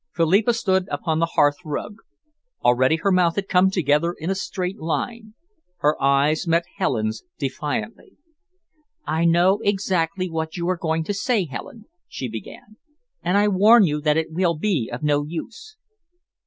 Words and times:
Philippa 0.15 0.51
stood 0.55 0.87
upon 0.89 1.19
the 1.19 1.27
hearth 1.37 1.57
rug. 1.63 1.97
Already 2.63 2.95
her 2.95 3.11
mouth 3.11 3.35
had 3.35 3.47
come 3.47 3.69
together 3.69 4.15
in 4.17 4.31
a 4.31 4.33
straight 4.33 4.79
line. 4.79 5.35
Her 5.77 5.95
eyes 6.01 6.47
met 6.47 6.63
Helen's 6.77 7.21
defiantly. 7.37 8.13
"I 9.05 9.25
know 9.25 9.59
exactly 9.59 10.27
what 10.27 10.57
you 10.57 10.67
are 10.69 10.75
going 10.75 11.03
to 11.03 11.13
say, 11.13 11.45
Helen," 11.45 11.85
she 12.07 12.27
began, 12.27 12.77
"and 13.21 13.37
I 13.37 13.47
warn 13.47 13.85
you 13.85 14.01
that 14.01 14.17
it 14.17 14.31
will 14.31 14.55
be 14.57 14.89
of 14.91 15.03
no 15.03 15.23
use." 15.23 15.77